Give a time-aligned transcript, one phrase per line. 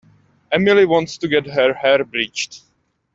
[0.51, 2.63] Emily wants to get her hair bleached.